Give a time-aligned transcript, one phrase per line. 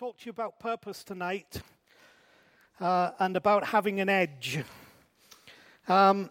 [0.00, 1.60] Talk to you about purpose tonight
[2.80, 4.64] uh, and about having an edge.
[5.88, 6.30] Um,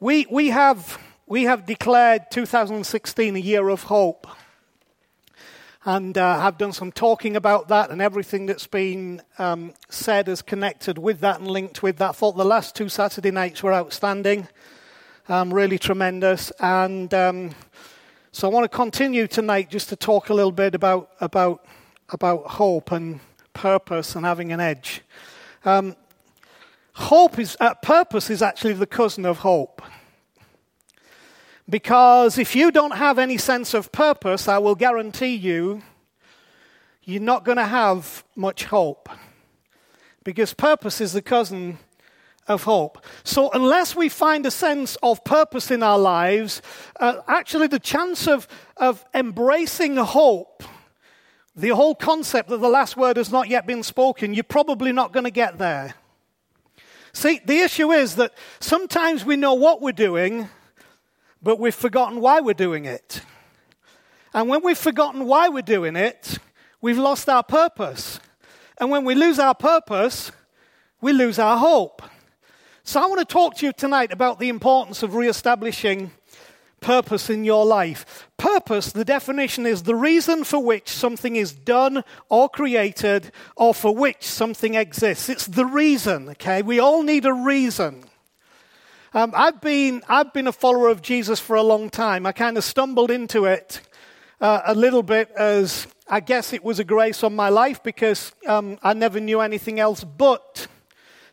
[0.00, 4.26] we, we, have, we have declared 2016 a year of hope
[5.84, 10.42] and uh, have done some talking about that and everything that's been um, said is
[10.42, 12.08] connected with that and linked with that.
[12.08, 14.48] I thought the last two Saturday nights were outstanding,
[15.28, 16.50] um, really tremendous.
[16.58, 17.50] And um,
[18.32, 21.64] so I want to continue tonight just to talk a little bit about, about
[22.12, 23.20] about hope and
[23.52, 25.02] purpose and having an edge.
[25.64, 25.96] Um,
[26.94, 29.82] hope is, uh, purpose is actually the cousin of hope.
[31.68, 35.82] Because if you don't have any sense of purpose, I will guarantee you,
[37.04, 39.08] you're not going to have much hope.
[40.24, 41.78] Because purpose is the cousin
[42.48, 43.04] of hope.
[43.24, 46.60] So, unless we find a sense of purpose in our lives,
[46.98, 50.64] uh, actually, the chance of, of embracing hope
[51.54, 55.12] the whole concept that the last word has not yet been spoken, you're probably not
[55.12, 55.94] going to get there.
[57.12, 60.48] See, the issue is that sometimes we know what we're doing,
[61.42, 63.22] but we've forgotten why we're doing it.
[64.32, 66.38] And when we've forgotten why we're doing it,
[66.80, 68.20] we've lost our purpose.
[68.78, 70.30] And when we lose our purpose,
[71.00, 72.02] we lose our hope.
[72.84, 76.12] So I want to talk to you tonight about the importance of reestablishing
[76.80, 78.28] purpose in your life.
[78.54, 83.94] Purpose, the definition is the reason for which something is done or created or for
[83.94, 85.28] which something exists.
[85.28, 86.60] It's the reason, okay?
[86.60, 88.02] We all need a reason.
[89.14, 92.26] Um, I've, been, I've been a follower of Jesus for a long time.
[92.26, 93.82] I kind of stumbled into it
[94.40, 98.32] uh, a little bit as I guess it was a grace on my life because
[98.48, 100.66] um, I never knew anything else but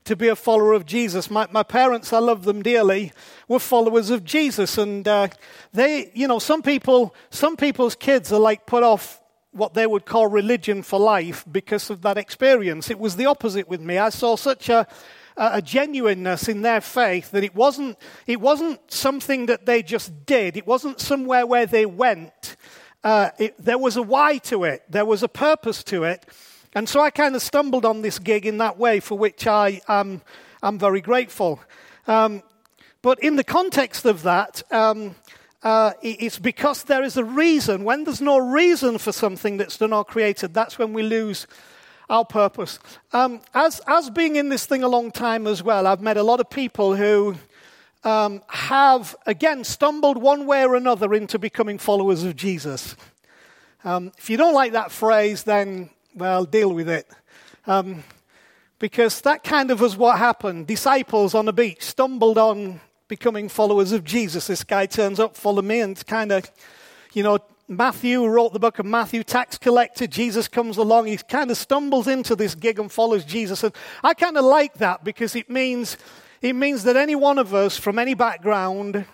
[0.07, 1.29] to be a follower of Jesus.
[1.29, 3.12] My, my parents, I love them dearly,
[3.47, 4.78] were followers of Jesus.
[4.78, 5.28] And uh,
[5.73, 10.06] they, you know, some people, some people's kids are like put off what they would
[10.06, 12.90] call religion for life because of that experience.
[12.90, 13.97] It was the opposite with me.
[13.97, 14.88] I saw such a,
[15.35, 20.56] a genuineness in their faith that it wasn't, it wasn't something that they just did,
[20.56, 22.56] it wasn't somewhere where they went.
[23.03, 26.25] Uh, it, there was a why to it, there was a purpose to it.
[26.76, 29.82] And so I kind of stumbled on this gig in that way, for which I
[29.88, 30.22] am
[30.62, 31.60] I'm very grateful.
[32.08, 32.42] Um,
[33.02, 35.16] but in the context of that, um,
[35.64, 37.84] uh, it's because there is a reason.
[37.84, 41.48] When there's no reason for something that's done or created, that's when we lose
[42.10, 42.80] our purpose.
[43.12, 46.24] Um, as, as being in this thing a long time as well, I've met a
[46.24, 47.36] lot of people who
[48.04, 52.96] um, have, again, stumbled one way or another into becoming followers of Jesus.
[53.84, 57.08] Um, if you don't like that phrase, then well, deal with it.
[57.68, 58.04] Um,
[58.80, 60.68] because that kind of was what happened.
[60.68, 64.48] Disciples on a beach stumbled on becoming followers of Jesus.
[64.48, 66.52] This guy turns up, follow me, and it's kind of,
[67.14, 70.08] you know, Matthew wrote the book of Matthew, tax collector.
[70.08, 71.08] Jesus comes along.
[71.08, 73.64] He kind of stumbles into this gig and follows Jesus.
[73.64, 73.74] And
[74.04, 75.98] I kind of like that because it means,
[76.42, 79.06] it means that any one of us from any background,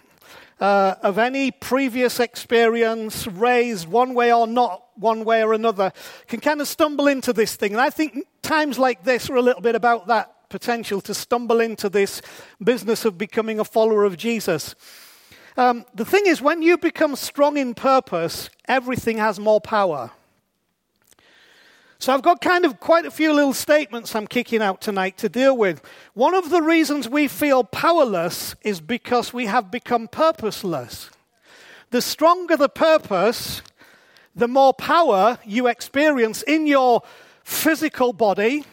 [0.60, 5.92] uh, of any previous experience, raised one way or not one way or another,
[6.28, 7.74] can kind of stumble into this thing.
[7.74, 11.60] And I think times like this are a little bit about that potential to stumble
[11.60, 12.22] into this
[12.64, 14.76] business of becoming a follower of Jesus.
[15.58, 20.12] Um, the thing is, when you become strong in purpose, everything has more power.
[22.04, 25.30] So I've got kind of quite a few little statements I'm kicking out tonight to
[25.30, 25.82] deal with.
[26.14, 31.10] One of the reasons we feel powerless is because we have become purposeless.
[31.92, 33.62] The stronger the purpose,
[34.36, 37.04] the more power you experience in your
[37.46, 38.66] physical body.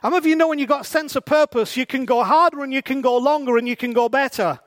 [0.00, 2.24] How many of you know when you've got a sense of purpose, you can go
[2.24, 4.58] harder and you can go longer and you can go better?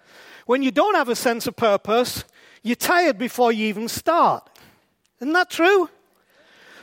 [0.46, 2.24] When you don't have a sense of purpose,
[2.62, 4.48] you're tired before you even start.
[5.20, 5.90] Isn't that true?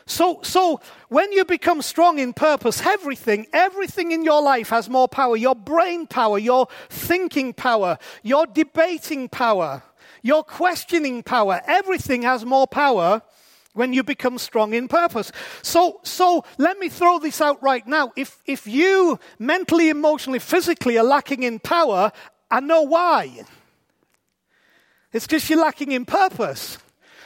[0.07, 5.09] So, so when you become strong in purpose, everything, everything in your life has more
[5.09, 5.37] power.
[5.37, 9.83] Your brain power, your thinking power, your debating power,
[10.23, 13.23] your questioning power, everything has more power
[13.75, 15.33] when you become strong in purpose.
[15.63, 18.13] So, so let me throw this out right now.
[18.17, 22.13] If, if you mentally, emotionally, physically are lacking in power,
[22.51, 23.45] I know why.
[25.13, 26.79] It's because you're lacking in purpose.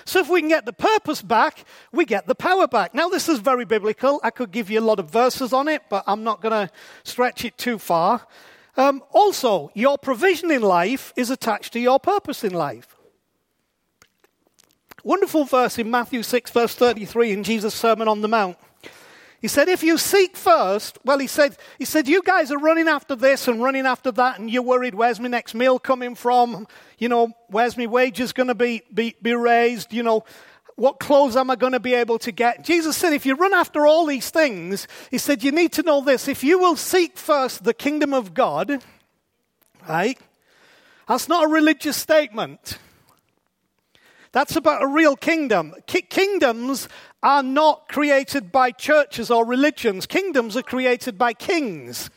[0.06, 2.94] So if we can get the purpose back, we get the power back.
[2.94, 4.20] Now, this is very biblical.
[4.22, 6.72] I could give you a lot of verses on it, but I'm not going to
[7.02, 8.24] stretch it too far.
[8.76, 12.94] Um, also, your provision in life is attached to your purpose in life.
[15.02, 18.58] Wonderful verse in Matthew 6, verse 33 in Jesus' Sermon on the Mount.
[19.40, 22.88] He said, if you seek first, well, he said, he said, you guys are running
[22.88, 26.66] after this and running after that, and you're worried, where's my next meal coming from?
[26.98, 29.92] You know, where's my wages going to be, be, be raised?
[29.92, 30.24] You know,
[30.76, 32.64] what clothes am I going to be able to get?
[32.64, 36.02] Jesus said, if you run after all these things, he said, you need to know
[36.02, 36.28] this.
[36.28, 38.82] If you will seek first the kingdom of God,
[39.88, 40.18] right?
[41.08, 42.78] That's not a religious statement.
[44.32, 45.74] That's about a real kingdom.
[45.86, 46.88] Kingdoms
[47.22, 50.06] are not created by churches or religions.
[50.06, 52.10] Kingdoms are created by kings.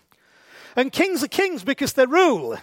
[0.75, 2.57] And kings are kings because they rule.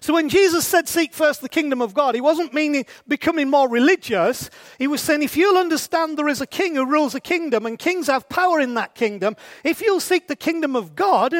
[0.00, 3.68] So when Jesus said, Seek first the kingdom of God, he wasn't meaning becoming more
[3.68, 4.50] religious.
[4.78, 7.78] He was saying, If you'll understand there is a king who rules a kingdom and
[7.78, 11.34] kings have power in that kingdom, if you'll seek the kingdom of God,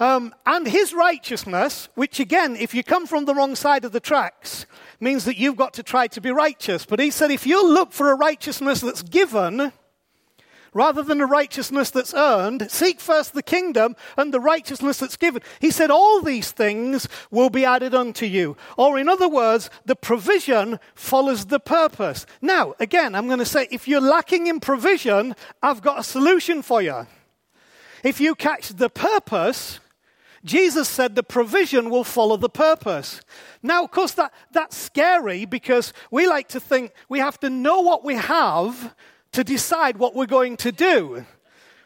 [0.00, 4.00] um, and his righteousness, which again, if you come from the wrong side of the
[4.00, 4.64] tracks,
[5.00, 6.84] means that you've got to try to be righteous.
[6.84, 9.72] But he said, if you look for a righteousness that's given,
[10.74, 15.42] rather than a righteousness that's earned, seek first the kingdom and the righteousness that's given.
[15.60, 18.56] He said, all these things will be added unto you.
[18.76, 22.26] Or, in other words, the provision follows the purpose.
[22.42, 26.62] Now, again, I'm going to say, if you're lacking in provision, I've got a solution
[26.62, 27.06] for you.
[28.04, 29.80] If you catch the purpose,
[30.44, 33.20] Jesus said the provision will follow the purpose.
[33.62, 37.80] Now, of course, that, that's scary because we like to think we have to know
[37.80, 38.94] what we have
[39.32, 41.24] to decide what we're going to do.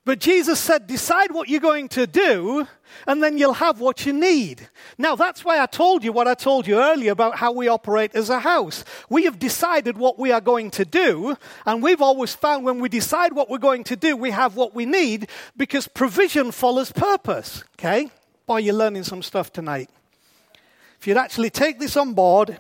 [0.04, 2.66] But Jesus said, decide what you're going to do,
[3.06, 4.68] and then you'll have what you need.
[4.98, 8.12] Now, that's why I told you what I told you earlier about how we operate
[8.16, 8.84] as a house.
[9.08, 12.88] We have decided what we are going to do, and we've always found when we
[12.88, 17.62] decide what we're going to do, we have what we need because provision follows purpose.
[17.78, 18.10] Okay?
[18.52, 19.88] Boy, you're learning some stuff tonight.
[21.00, 22.58] If you'd actually take this on board,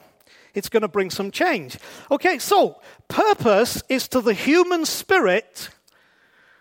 [0.54, 1.76] it's going to bring some change.
[2.10, 5.68] Okay, so purpose is to the human spirit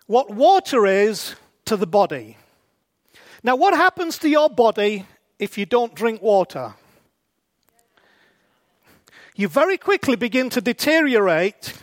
[0.05, 2.35] what water is to the body.
[3.41, 5.05] Now, what happens to your body
[5.39, 6.73] if you don't drink water?
[9.37, 11.73] You very quickly begin to deteriorate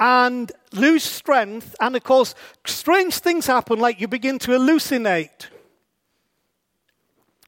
[0.00, 2.34] and lose strength, and of course,
[2.66, 5.50] strange things happen like you begin to hallucinate.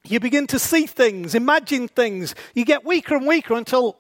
[0.09, 2.35] You begin to see things, imagine things.
[2.55, 3.97] You get weaker and weaker until,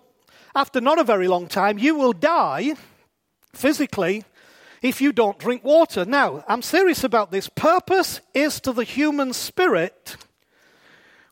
[0.55, 2.75] after not a very long time, you will die
[3.53, 4.25] physically
[4.83, 6.05] if you don't drink water.
[6.05, 7.49] Now, I'm serious about this.
[7.49, 10.17] Purpose is to the human spirit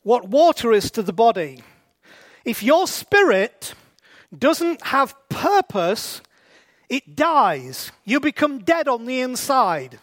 [0.03, 1.63] what water is to the body.
[2.45, 3.75] If your spirit
[4.37, 6.21] doesn't have purpose,
[6.89, 7.91] it dies.
[8.05, 9.99] You become dead on the inside.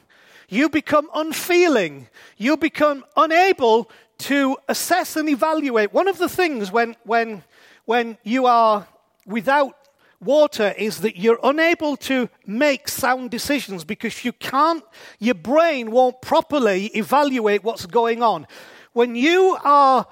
[0.50, 2.08] You become unfeeling.
[2.38, 3.92] You become unable
[4.22, 5.94] to assess and evaluate.
[5.94, 7.44] One of the things when, when,
[7.86, 8.88] when you are
[9.26, 9.76] without
[10.20, 14.84] water is that you're unable to make sound decisions because you can't,
[15.20, 18.46] your brain won't properly evaluate what's going on.
[18.94, 20.06] When you are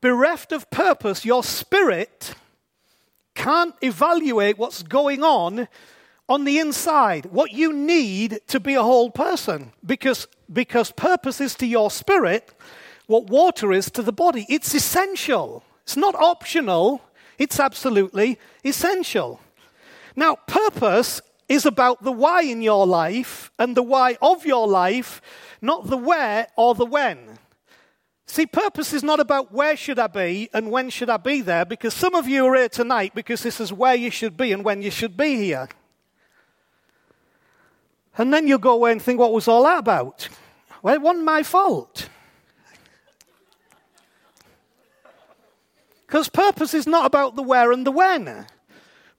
[0.00, 2.34] bereft of purpose, your spirit
[3.34, 5.68] can't evaluate what's going on
[6.28, 9.72] on the inside, what you need to be a whole person.
[9.84, 12.54] Because, because purpose is to your spirit
[13.06, 14.46] what water is to the body.
[14.48, 15.62] It's essential.
[15.82, 17.02] It's not optional,
[17.38, 19.40] it's absolutely essential.
[20.16, 25.20] Now, purpose is about the why in your life and the why of your life,
[25.60, 27.38] not the where or the when.
[28.26, 31.66] See, purpose is not about where should I be and when should I be there,
[31.66, 34.64] because some of you are here tonight because this is where you should be and
[34.64, 35.68] when you should be here.
[38.16, 40.28] And then you'll go away and think, what was all that about?
[40.82, 42.08] Well, it wasn't my fault.
[46.06, 48.46] Because purpose is not about the where and the when.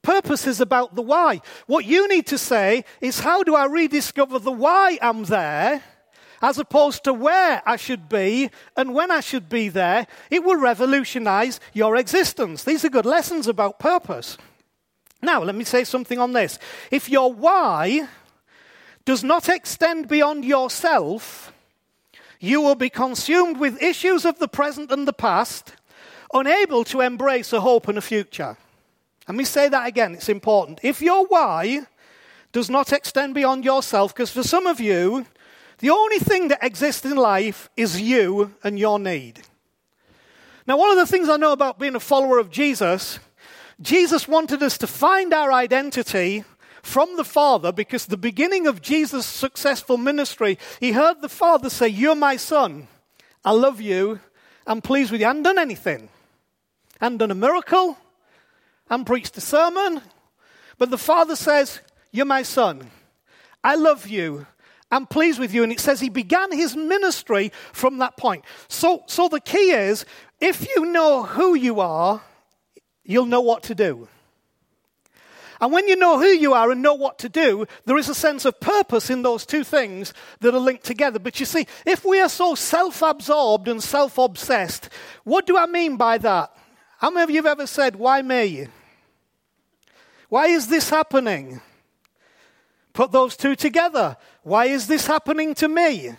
[0.01, 1.41] Purpose is about the why.
[1.65, 5.83] What you need to say is, how do I rediscover the why I'm there?
[6.41, 10.57] As opposed to where I should be and when I should be there, it will
[10.57, 12.63] revolutionize your existence.
[12.63, 14.37] These are good lessons about purpose.
[15.23, 16.59] Now, let me say something on this.
[16.91, 18.07] If your why
[19.05, 21.51] does not extend beyond yourself,
[22.39, 25.73] you will be consumed with issues of the present and the past
[26.33, 28.57] unable to embrace a hope and a future.
[29.27, 30.79] Let me say that again, it's important.
[30.83, 31.81] If your why
[32.51, 35.25] does not extend beyond yourself, because for some of you,
[35.79, 39.41] the only thing that exists in life is you and your need.
[40.67, 43.19] Now, one of the things I know about being a follower of Jesus
[43.81, 46.45] Jesus wanted us to find our identity
[46.81, 51.87] from the Father because the beginning of Jesus' successful ministry, he heard the Father say,
[51.87, 52.87] You're my son.
[53.43, 54.19] I love you.
[54.65, 55.27] I'm pleased with you.
[55.27, 56.09] I haven't done anything.
[56.99, 57.97] Haven't done a miracle.
[58.89, 60.01] and preached a sermon.
[60.77, 61.79] But the Father says,
[62.11, 62.91] You're my son.
[63.63, 64.45] I love you.
[64.91, 65.63] I'm pleased with you.
[65.63, 68.45] And it says he began his ministry from that point.
[68.67, 70.05] So, so the key is
[70.39, 72.21] if you know who you are,
[73.03, 74.07] you'll know what to do.
[75.61, 78.15] And when you know who you are and know what to do, there is a
[78.15, 81.17] sense of purpose in those two things that are linked together.
[81.17, 84.89] But you see, if we are so self absorbed and self obsessed,
[85.23, 86.55] what do I mean by that?
[87.05, 88.65] How many of you have ever said, Why me?
[90.27, 91.61] Why is this happening?
[92.93, 94.17] Put those two together.
[94.41, 96.13] Why is this happening to me?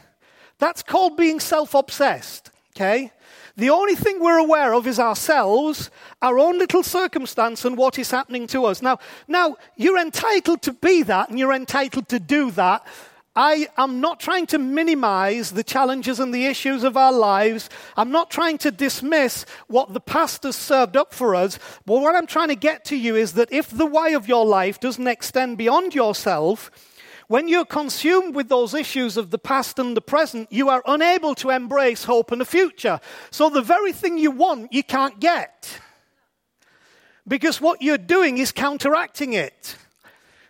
[0.60, 3.10] That's called being self obsessed, okay?
[3.56, 5.90] The only thing we're aware of is ourselves,
[6.22, 8.80] our own little circumstance, and what is happening to us.
[8.80, 12.86] Now, now you're entitled to be that, and you're entitled to do that.
[13.36, 17.68] I am not trying to minimize the challenges and the issues of our lives.
[17.94, 21.58] I'm not trying to dismiss what the past has served up for us.
[21.84, 24.46] But what I'm trying to get to you is that if the why of your
[24.46, 26.70] life doesn't extend beyond yourself,
[27.28, 31.34] when you're consumed with those issues of the past and the present, you are unable
[31.34, 33.00] to embrace hope and the future.
[33.30, 35.80] So the very thing you want, you can't get.
[37.28, 39.76] Because what you're doing is counteracting it.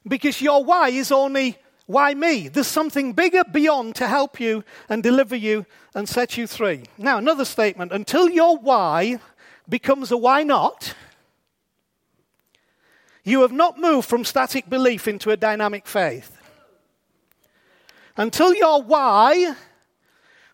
[0.06, 2.48] Because your why is only, why me?
[2.48, 6.84] There's something bigger beyond to help you and deliver you and set you free.
[6.98, 9.20] Now, another statement until your why
[9.68, 10.94] becomes a why not,
[13.22, 16.36] you have not moved from static belief into a dynamic faith.
[18.16, 19.54] Until your why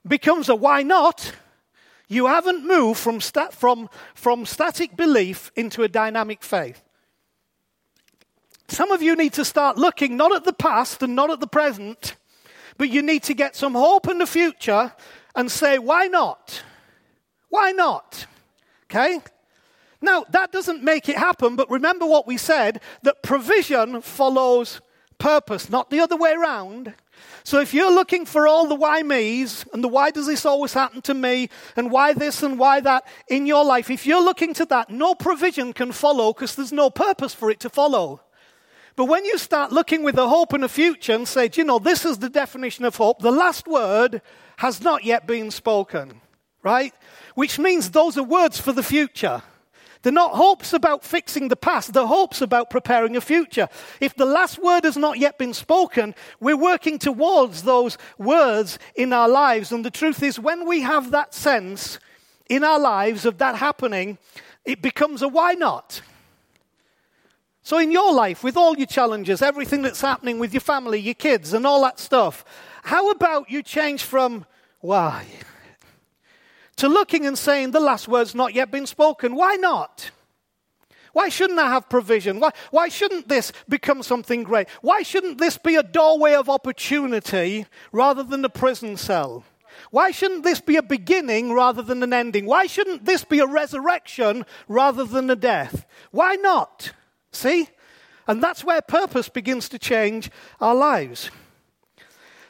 [0.07, 1.33] becomes a why not,
[2.09, 6.83] you haven't moved from, sta- from, from static belief into a dynamic faith.
[8.73, 11.47] Some of you need to start looking not at the past and not at the
[11.47, 12.17] present,
[12.79, 14.95] but you need to get some hope in the future
[15.37, 16.63] and say, why not?
[17.51, 18.25] Why not?
[18.85, 19.21] Okay?
[20.01, 24.81] Now, that doesn't make it happen, but remember what we said that provision follows
[25.19, 26.95] purpose, not the other way around.
[27.45, 30.73] So if you're looking for all the why me's and the why does this always
[30.73, 34.55] happen to me and why this and why that in your life, if you're looking
[34.55, 38.23] to that, no provision can follow because there's no purpose for it to follow.
[38.97, 41.79] But when you start looking with a hope and a future and say, you know,
[41.79, 44.21] this is the definition of hope, the last word
[44.59, 46.21] has not yet been spoken,
[46.63, 46.95] right?
[47.35, 49.43] Which means those are words for the future.
[50.03, 53.69] They're not hopes about fixing the past, they're hopes about preparing a future.
[54.01, 59.13] If the last word has not yet been spoken, we're working towards those words in
[59.13, 59.71] our lives.
[59.71, 62.01] And the truth is, when we have that sense
[62.49, 64.19] in our lives of that happening,
[64.65, 66.03] it becomes a why not.
[67.63, 71.15] So, in your life, with all your challenges, everything that's happening with your family, your
[71.15, 72.45] kids, and all that stuff,
[72.83, 74.47] how about you change from
[74.81, 75.27] why?
[76.83, 79.37] to looking and saying, the last word's not yet been spoken.
[79.37, 80.11] Why not?
[81.13, 82.41] Why shouldn't I have provision?
[82.41, 84.69] Why, why shouldn't this become something great?
[84.81, 89.45] Why shouldn't this be a doorway of opportunity rather than a prison cell?
[89.93, 92.47] Why shouldn't this be a beginning rather than an ending?
[92.47, 95.87] Why shouldn't this be a resurrection rather than a death?
[96.11, 96.93] Why not?
[97.33, 97.69] See?
[98.29, 101.31] And that's where purpose begins to change our lives.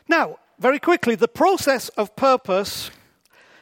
[0.08, 2.90] Now, very quickly, the process of purpose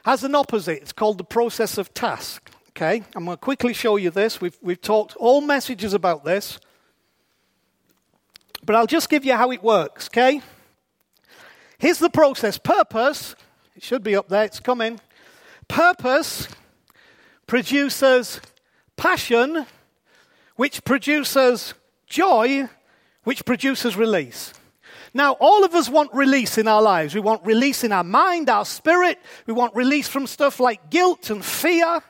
[0.04, 0.82] has an opposite.
[0.82, 2.50] It's called the process of task.
[2.70, 4.40] Okay, I'm going to quickly show you this.
[4.40, 6.58] We've, we've talked all messages about this,
[8.64, 10.08] but I'll just give you how it works.
[10.08, 10.40] Okay,
[11.78, 12.58] here's the process.
[12.58, 13.34] Purpose,
[13.76, 15.00] it should be up there, it's coming.
[15.68, 16.48] Purpose
[17.46, 18.40] produces
[18.96, 19.66] passion,
[20.60, 21.72] which produces
[22.06, 22.68] joy,
[23.24, 24.52] which produces release.
[25.14, 27.14] Now, all of us want release in our lives.
[27.14, 29.18] We want release in our mind, our spirit.
[29.46, 32.02] We want release from stuff like guilt and fear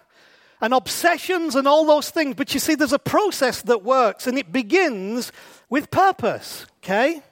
[0.61, 2.35] and obsessions and all those things.
[2.35, 5.31] But you see, there's a process that works, and it begins
[5.69, 7.23] with purpose, okay?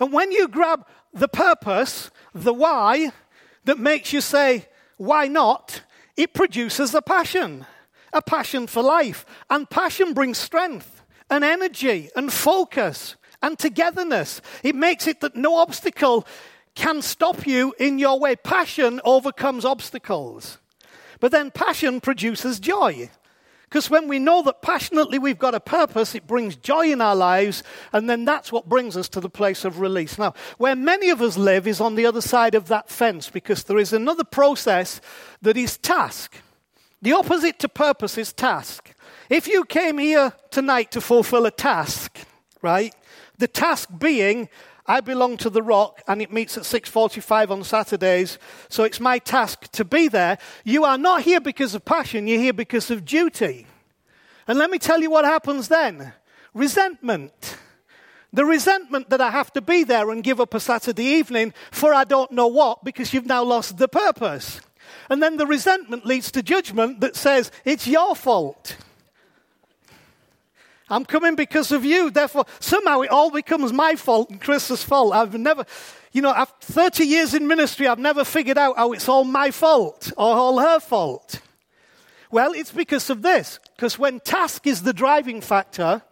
[0.00, 3.12] And when you grab the purpose, the why,
[3.64, 4.66] that makes you say,
[4.96, 5.82] why not?
[6.16, 7.64] It produces a passion,
[8.12, 9.26] a passion for life.
[9.50, 14.40] And passion brings strength and energy and focus and togetherness.
[14.62, 16.26] It makes it that no obstacle
[16.74, 18.36] can stop you in your way.
[18.36, 20.58] Passion overcomes obstacles.
[21.20, 23.10] But then passion produces joy.
[23.68, 27.16] Because when we know that passionately we've got a purpose, it brings joy in our
[27.16, 30.18] lives, and then that's what brings us to the place of release.
[30.18, 33.64] Now, where many of us live is on the other side of that fence, because
[33.64, 35.00] there is another process
[35.42, 36.36] that is task.
[37.02, 38.94] The opposite to purpose is task.
[39.28, 42.18] If you came here tonight to fulfill a task,
[42.62, 42.94] right?
[43.38, 44.48] The task being
[44.88, 48.38] I belong to the Rock and it meets at 6:45 on Saturdays,
[48.68, 50.38] so it's my task to be there.
[50.64, 53.66] You are not here because of passion, you're here because of duty.
[54.46, 56.12] And let me tell you what happens then.
[56.54, 57.56] Resentment.
[58.32, 61.92] The resentment that I have to be there and give up a Saturday evening for
[61.92, 64.60] I don't know what because you've now lost the purpose.
[65.10, 68.76] And then the resentment leads to judgment that says, it's your fault.
[70.88, 72.10] I'm coming because of you.
[72.10, 75.14] Therefore, somehow it all becomes my fault and Chris's fault.
[75.14, 75.64] I've never,
[76.12, 79.50] you know, after 30 years in ministry, I've never figured out how it's all my
[79.50, 81.40] fault or all her fault.
[82.30, 83.58] Well, it's because of this.
[83.74, 86.02] Because when task is the driving factor,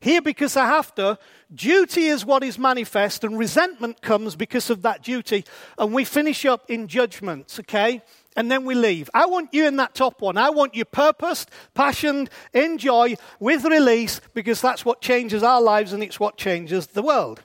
[0.00, 1.18] here because I have to,
[1.54, 5.44] duty is what is manifest, and resentment comes because of that duty,
[5.78, 8.02] and we finish up in judgments, okay?
[8.38, 9.10] and then we leave.
[9.12, 10.36] I want you in that top one.
[10.36, 16.04] I want you purposed, passionate, enjoy with release because that's what changes our lives and
[16.04, 17.42] it's what changes the world.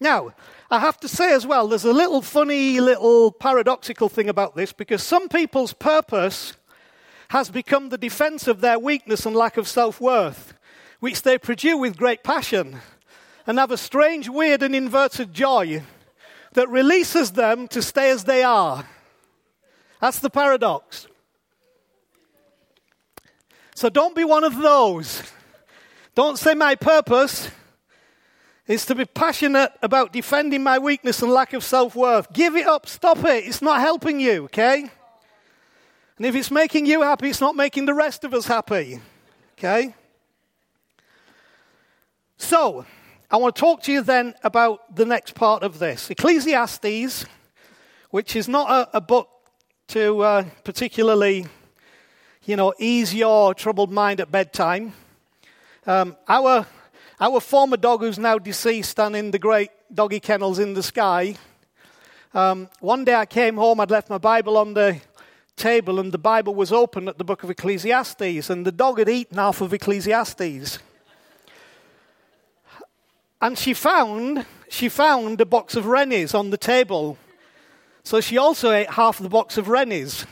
[0.00, 0.34] Now,
[0.70, 4.70] I have to say as well, there's a little funny, little paradoxical thing about this
[4.70, 6.52] because some people's purpose
[7.28, 10.52] has become the defense of their weakness and lack of self worth,
[11.00, 12.80] which they pursue with great passion
[13.46, 15.82] and have a strange, weird, and inverted joy
[16.52, 18.84] that releases them to stay as they are
[20.04, 21.06] that's the paradox.
[23.74, 25.22] So don't be one of those.
[26.14, 27.50] Don't say my purpose
[28.66, 32.30] is to be passionate about defending my weakness and lack of self worth.
[32.34, 32.86] Give it up.
[32.86, 33.46] Stop it.
[33.46, 34.90] It's not helping you, okay?
[36.18, 39.00] And if it's making you happy, it's not making the rest of us happy,
[39.56, 39.94] okay?
[42.36, 42.84] So,
[43.34, 47.26] I want to talk to you then about the next part of this Ecclesiastes,
[48.10, 49.28] which is not a, a book
[49.88, 51.44] to uh, particularly,
[52.44, 54.92] you know, ease your troubled mind at bedtime.
[55.84, 56.64] Um, our,
[57.18, 61.34] our former dog, who's now deceased and in the great doggy kennels in the sky,
[62.34, 65.00] um, one day I came home, I'd left my Bible on the
[65.56, 69.08] table, and the Bible was open at the book of Ecclesiastes, and the dog had
[69.08, 70.78] eaten half of Ecclesiastes.
[73.44, 77.18] And she found, she found a box of Rennies on the table
[78.04, 80.26] so she also ate half the box of Rennies.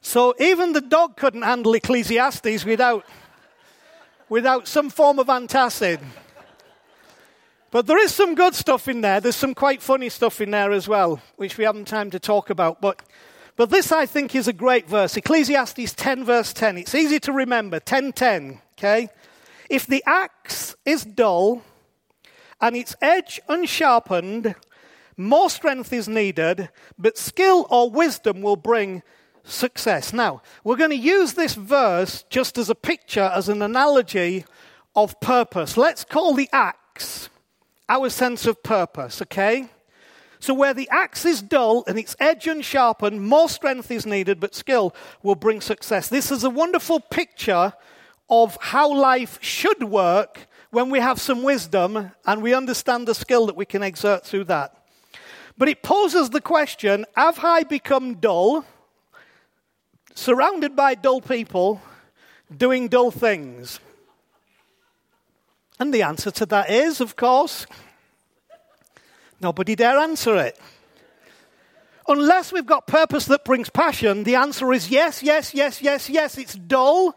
[0.00, 3.04] So even the dog couldn't handle Ecclesiastes without,
[4.28, 6.00] without some form of antacid.
[7.72, 9.20] But there is some good stuff in there.
[9.20, 12.50] There's some quite funny stuff in there as well, which we haven't time to talk
[12.50, 12.80] about.
[12.80, 13.02] But,
[13.56, 15.16] but this, I think, is a great verse.
[15.16, 16.78] Ecclesiastes 10, verse 10.
[16.78, 17.80] It's easy to remember.
[17.80, 18.58] 10:10.
[18.78, 19.08] okay?
[19.70, 21.62] If the axe is dull
[22.62, 24.54] and its edge unsharpened,
[25.16, 29.02] more strength is needed, but skill or wisdom will bring
[29.44, 30.12] success.
[30.12, 34.44] Now, we're going to use this verse just as a picture, as an analogy
[34.94, 35.76] of purpose.
[35.76, 37.28] Let's call the axe
[37.88, 39.68] our sense of purpose, okay?
[40.38, 44.54] So, where the axe is dull and its edge unsharpened, more strength is needed, but
[44.54, 46.08] skill will bring success.
[46.08, 47.72] This is a wonderful picture
[48.30, 53.46] of how life should work when we have some wisdom and we understand the skill
[53.46, 54.74] that we can exert through that.
[55.56, 58.64] But it poses the question Have I become dull,
[60.14, 61.80] surrounded by dull people,
[62.54, 63.78] doing dull things?
[65.78, 67.66] And the answer to that is, of course,
[69.40, 70.58] nobody dare answer it.
[72.08, 76.38] Unless we've got purpose that brings passion, the answer is yes, yes, yes, yes, yes.
[76.38, 77.14] It's dull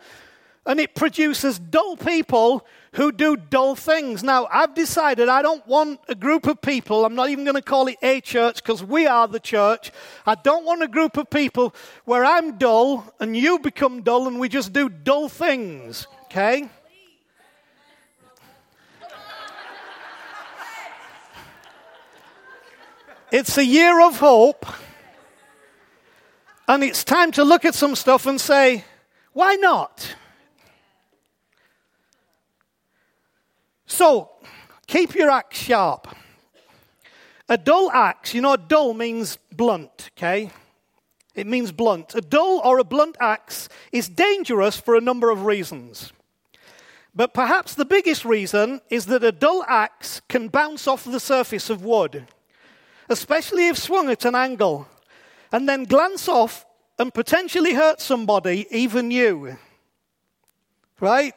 [0.66, 4.24] and it produces dull people who do dull things.
[4.24, 7.62] Now, I've decided I don't want a group of people, I'm not even going to
[7.62, 9.92] call it a church because we are the church.
[10.26, 14.40] I don't want a group of people where I'm dull and you become dull and
[14.40, 16.70] we just do dull things, okay?
[23.32, 24.66] It's a year of hope,
[26.68, 28.86] and it's time to look at some stuff and say,
[29.34, 30.16] why not?
[33.86, 34.32] So,
[34.88, 36.08] keep your axe sharp.
[37.48, 40.52] A dull axe, you know, dull means blunt, okay?
[41.36, 42.16] It means blunt.
[42.16, 46.12] A dull or a blunt axe is dangerous for a number of reasons.
[47.14, 51.70] But perhaps the biggest reason is that a dull axe can bounce off the surface
[51.70, 52.28] of wood,
[53.10, 54.88] especially if swung at an angle,
[55.52, 56.66] and then glance off
[56.98, 59.58] and potentially hurt somebody, even you.
[61.00, 61.36] Right?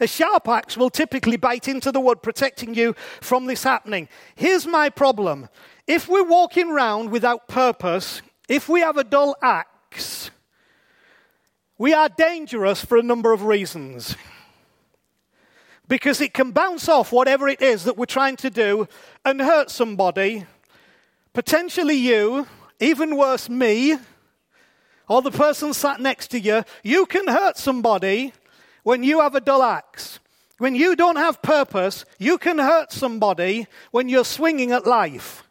[0.00, 4.08] A sharp axe will typically bite into the wood, protecting you from this happening.
[4.34, 5.48] Here's my problem
[5.86, 10.30] if we're walking around without purpose, if we have a dull axe,
[11.76, 14.16] we are dangerous for a number of reasons.
[15.88, 18.86] Because it can bounce off whatever it is that we're trying to do
[19.24, 20.46] and hurt somebody,
[21.32, 22.46] potentially you,
[22.78, 23.96] even worse, me,
[25.08, 26.62] or the person sat next to you.
[26.84, 28.32] You can hurt somebody
[28.82, 30.18] when you have a dull axe.
[30.58, 35.42] When you don't have purpose, you can hurt somebody when you're swinging at life.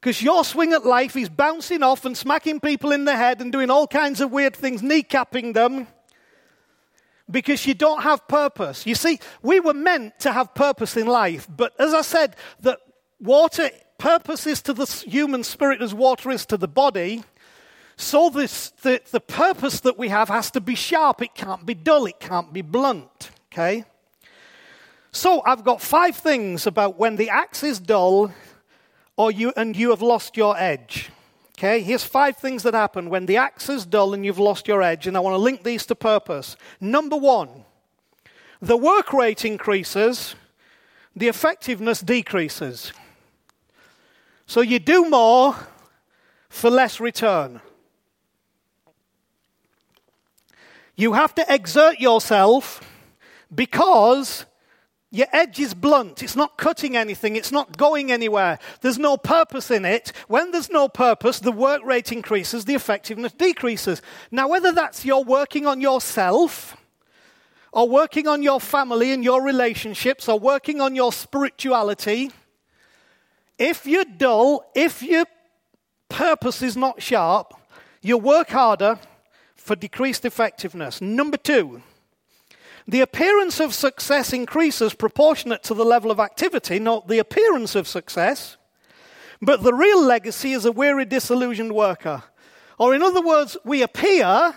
[0.00, 3.52] Because your swing at life is bouncing off and smacking people in the head and
[3.52, 5.86] doing all kinds of weird things, kneecapping them,
[7.30, 8.86] because you don't have purpose.
[8.86, 12.80] You see, we were meant to have purpose in life, but as I said, that
[13.20, 17.22] water, purpose is to the human spirit as water is to the body.
[18.00, 21.20] So this, the, the purpose that we have has to be sharp.
[21.20, 22.06] It can't be dull.
[22.06, 23.30] It can't be blunt.
[23.52, 23.84] Okay?
[25.12, 28.32] So I've got five things about when the axe is dull
[29.16, 31.10] or you, and you have lost your edge.
[31.58, 34.82] Okay, here's five things that happen when the axe is dull and you've lost your
[34.82, 36.56] edge, and I want to link these to purpose.
[36.80, 37.64] Number one,
[38.62, 40.36] the work rate increases,
[41.14, 42.94] the effectiveness decreases.
[44.46, 45.54] So you do more
[46.48, 47.60] for less return.
[51.00, 52.82] You have to exert yourself
[53.54, 54.44] because
[55.10, 56.22] your edge is blunt.
[56.22, 57.36] It's not cutting anything.
[57.36, 58.58] It's not going anywhere.
[58.82, 60.12] There's no purpose in it.
[60.28, 64.02] When there's no purpose, the work rate increases, the effectiveness decreases.
[64.30, 66.76] Now, whether that's you're working on yourself,
[67.72, 72.30] or working on your family and your relationships, or working on your spirituality,
[73.58, 75.24] if you're dull, if your
[76.10, 77.54] purpose is not sharp,
[78.02, 78.98] you work harder
[79.60, 81.00] for decreased effectiveness.
[81.00, 81.82] Number two,
[82.88, 87.86] the appearance of success increases proportionate to the level of activity, not the appearance of
[87.86, 88.56] success,
[89.40, 92.24] but the real legacy is a weary, disillusioned worker.
[92.78, 94.54] Or, in other words, we appear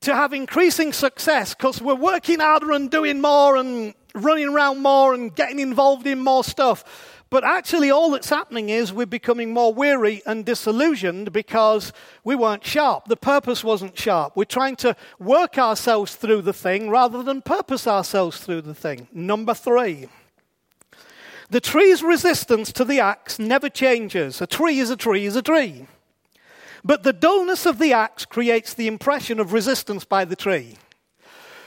[0.00, 5.14] to have increasing success because we're working harder and doing more and running around more
[5.14, 7.15] and getting involved in more stuff.
[7.36, 11.92] But actually, all that's happening is we're becoming more weary and disillusioned because
[12.24, 13.08] we weren't sharp.
[13.08, 14.34] The purpose wasn't sharp.
[14.34, 19.08] We're trying to work ourselves through the thing rather than purpose ourselves through the thing.
[19.12, 20.08] Number three.
[21.50, 24.40] The tree's resistance to the axe never changes.
[24.40, 25.86] A tree is a tree is a tree.
[26.82, 30.78] But the dullness of the axe creates the impression of resistance by the tree.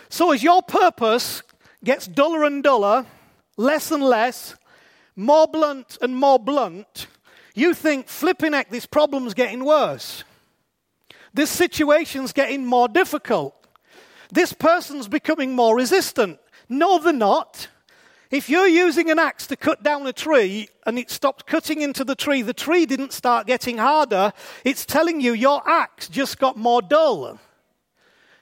[0.09, 1.43] So as your purpose
[1.83, 3.05] gets duller and duller,
[3.55, 4.55] less and less,
[5.19, 7.07] more blunt and more blunt,
[7.53, 10.23] you think, flipping heck, this problem's getting worse.
[11.33, 13.53] This situation's getting more difficult.
[14.31, 16.39] This person's becoming more resistant.
[16.69, 17.67] No, they're not.
[18.31, 22.05] If you're using an axe to cut down a tree and it stopped cutting into
[22.05, 24.31] the tree, the tree didn't start getting harder.
[24.63, 27.39] It's telling you your axe just got more dull.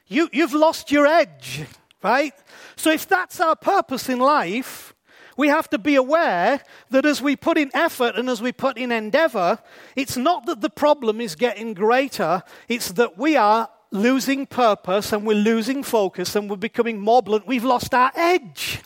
[0.08, 1.66] You, you've lost your edge,
[2.04, 2.34] right?
[2.76, 4.94] So if that's our purpose in life,
[5.38, 8.78] we have to be aware that as we put in effort and as we put
[8.78, 9.60] in endeavor,
[9.96, 15.26] it's not that the problem is getting greater, it's that we are losing purpose and
[15.26, 17.48] we're losing focus and we're becoming more blunt.
[17.48, 18.82] We've lost our edge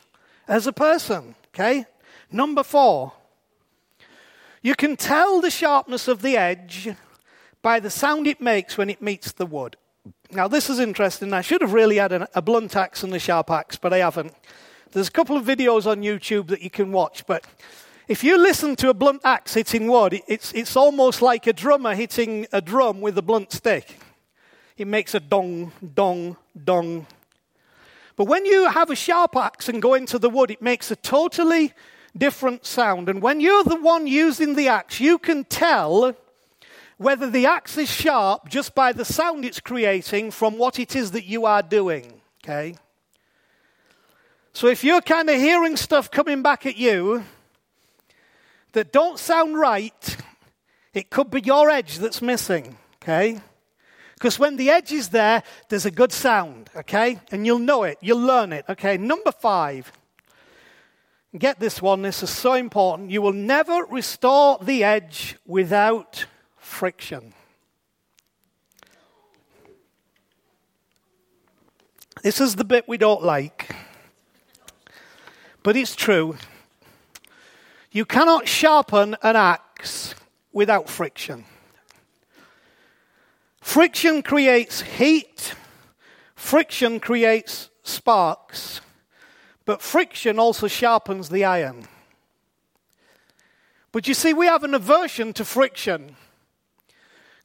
[0.47, 1.85] as a person, okay?
[2.31, 3.13] Number four,
[4.61, 6.89] you can tell the sharpness of the edge
[7.61, 9.77] by the sound it makes when it meets the wood.
[10.31, 11.33] Now, this is interesting.
[11.33, 13.97] I should have really had a, a blunt axe and a sharp axe, but I
[13.97, 14.33] haven't.
[14.91, 17.45] There's a couple of videos on YouTube that you can watch, but
[18.09, 21.95] if you listen to a blunt axe hitting wood, it's, it's almost like a drummer
[21.95, 23.97] hitting a drum with a blunt stick.
[24.75, 27.07] It makes a dong, dong, dong.
[28.17, 30.97] But when you have a sharp axe and go into the wood, it makes a
[30.97, 31.71] totally
[32.17, 33.07] different sound.
[33.07, 36.17] And when you're the one using the axe, you can tell
[36.97, 41.11] whether the axe is sharp just by the sound it's creating from what it is
[41.11, 42.19] that you are doing.
[42.43, 42.75] Okay?
[44.53, 47.23] So if you're kind of hearing stuff coming back at you
[48.73, 50.17] that don't sound right,
[50.93, 53.39] it could be your edge that's missing, okay?
[54.15, 57.19] Because when the edge is there, there's a good sound, okay?
[57.31, 58.97] And you'll know it, you'll learn it, okay?
[58.97, 59.91] Number five.
[61.37, 63.09] Get this one, this is so important.
[63.09, 66.25] You will never restore the edge without
[66.57, 67.33] friction.
[72.21, 73.73] This is the bit we don't like.
[75.63, 76.37] But it's true.
[77.91, 80.15] You cannot sharpen an axe
[80.53, 81.45] without friction.
[83.61, 85.53] Friction creates heat,
[86.35, 88.81] friction creates sparks,
[89.65, 91.85] but friction also sharpens the iron.
[93.91, 96.15] But you see, we have an aversion to friction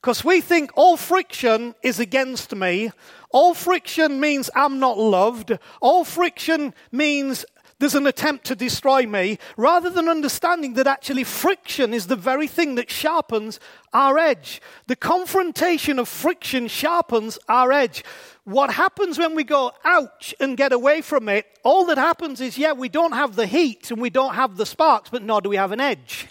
[0.07, 2.93] Because we think all friction is against me.
[3.31, 5.59] All friction means I'm not loved.
[5.81, 7.45] All friction means
[7.79, 12.47] there's an attempt to destroy me, rather than understanding that actually friction is the very
[12.47, 13.61] thing that sharpens
[13.93, 14.63] our edge.
[14.87, 18.03] The confrontation of friction sharpens our edge.
[18.45, 22.57] What happens when we go ouch and get away from it, all that happens is,
[22.57, 25.51] yeah, we don't have the heat and we don't have the sparks, but nor do
[25.51, 26.29] we have an edge.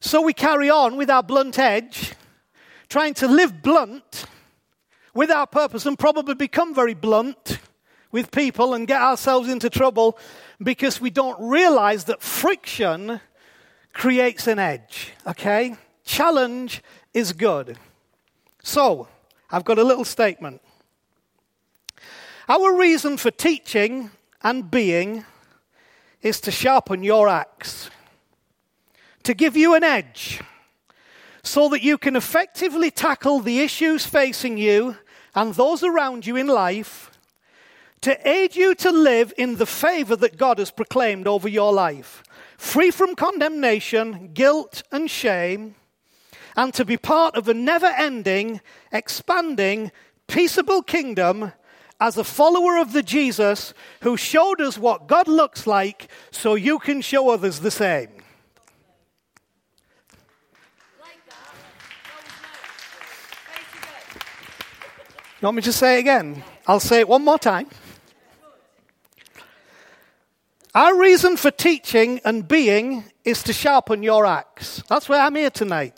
[0.00, 2.14] So we carry on with our blunt edge,
[2.88, 4.26] trying to live blunt
[5.12, 7.58] with our purpose and probably become very blunt
[8.14, 10.16] with people and get ourselves into trouble
[10.62, 13.20] because we don't realize that friction
[13.92, 15.12] creates an edge.
[15.26, 15.74] Okay?
[16.04, 16.80] Challenge
[17.12, 17.76] is good.
[18.62, 19.08] So,
[19.50, 20.62] I've got a little statement.
[22.48, 25.24] Our reason for teaching and being
[26.22, 27.90] is to sharpen your axe,
[29.24, 30.40] to give you an edge,
[31.42, 34.98] so that you can effectively tackle the issues facing you
[35.34, 37.10] and those around you in life
[38.04, 42.22] to aid you to live in the favor that God has proclaimed over your life,
[42.58, 45.74] free from condemnation, guilt, and shame,
[46.54, 48.60] and to be part of a never ending,
[48.92, 49.90] expanding,
[50.26, 51.52] peaceable kingdom
[51.98, 56.78] as a follower of the Jesus who showed us what God looks like so you
[56.78, 58.10] can show others the same.
[65.40, 66.44] You want me to say it again?
[66.66, 67.66] I'll say it one more time.
[70.74, 74.82] Our reason for teaching and being is to sharpen your axe.
[74.88, 75.96] That's why I'm here tonight.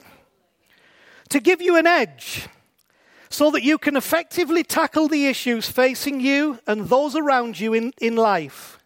[1.31, 2.47] To give you an edge
[3.31, 7.95] so that you can effectively tackle the issues facing you and those around you in,
[8.03, 8.79] in life.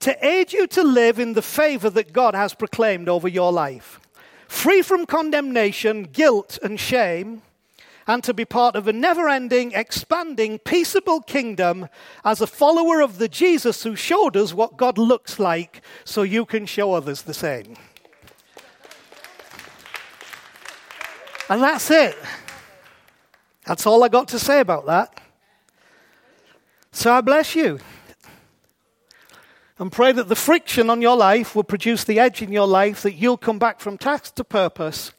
[0.00, 4.00] To aid you to live in the favor that God has proclaimed over your life.
[4.46, 7.42] Free from condemnation, guilt, and shame
[8.08, 11.88] and to be part of a never ending, expanding, peaceable kingdom
[12.24, 16.46] as a follower of the Jesus who showed us what God looks like so you
[16.46, 17.74] can show others the same.
[21.50, 22.16] And that's it.
[23.66, 25.20] That's all I got to say about that.
[26.90, 27.78] So I bless you.
[29.78, 33.02] And pray that the friction on your life will produce the edge in your life,
[33.02, 35.12] that you'll come back from task to purpose,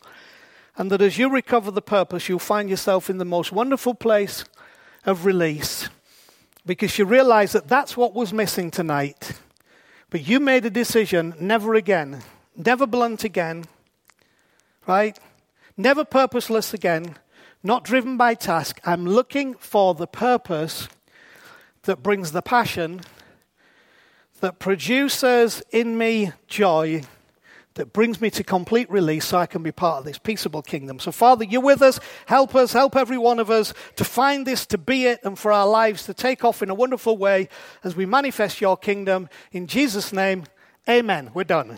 [0.80, 4.46] and that as you recover the purpose, you'll find yourself in the most wonderful place
[5.06, 5.90] of release
[6.66, 9.34] because you realize that that's what was missing tonight.
[10.10, 12.24] But you made a decision never again,
[12.56, 13.66] never blunt again,
[14.88, 15.20] right?
[15.76, 17.18] Never purposeless again,
[17.62, 18.80] not driven by task.
[18.86, 20.88] I'm looking for the purpose
[21.84, 23.02] that brings the passion,
[24.40, 27.04] that produces in me joy
[27.80, 31.00] that brings me to complete release so I can be part of this peaceable kingdom.
[31.00, 31.98] So, Father, you're with us.
[32.26, 35.54] Help us, help every one of us to find this, to be it, and for
[35.54, 37.48] our lives to take off in a wonderful way
[37.82, 39.30] as we manifest your kingdom.
[39.54, 40.44] In Jesus' name,
[40.90, 41.32] amen.
[41.34, 41.78] We're done.